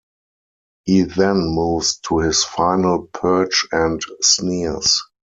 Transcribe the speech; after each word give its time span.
He 0.85 1.03
then 1.03 1.41
moves 1.41 1.99
to 2.07 2.21
his 2.21 2.43
final 2.43 3.03
perch 3.03 3.67
and 3.71 4.01
sneers. 4.19 4.99